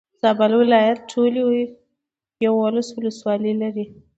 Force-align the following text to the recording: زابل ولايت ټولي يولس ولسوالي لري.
زابل 0.21 0.51
ولايت 0.61 0.99
ټولي 1.11 1.41
يولس 2.45 2.87
ولسوالي 2.97 3.51
لري. 3.61 3.85